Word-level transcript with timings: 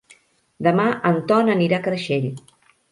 Demà 0.69 0.87
en 1.11 1.21
Ton 1.33 1.55
anirà 1.59 1.81
a 1.83 1.87
Creixell. 1.91 2.31